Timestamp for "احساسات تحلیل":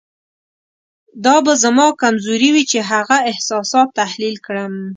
3.31-4.35